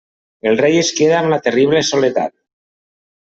El 0.51 0.55
rei 0.61 0.77
es 0.83 0.89
queda 0.99 1.19
amb 1.19 1.33
la 1.33 1.39
terrible 1.49 1.83
soledat. 1.91 2.35